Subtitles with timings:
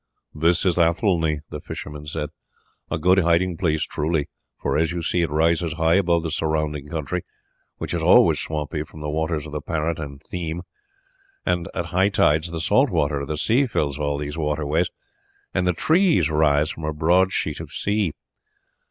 [0.33, 2.31] "This is Athelney," the fisherman said,
[2.89, 6.89] "a good hiding place truly; for, as you see, it rises high over the surrounding
[6.89, 7.23] country,
[7.77, 10.63] which is always swampy from the waters of the Parrot and Theme,
[11.45, 14.89] and at high tides the salt water of the sea fills all these waterways,
[15.53, 18.13] and the trees rise from a broad sheet of sea.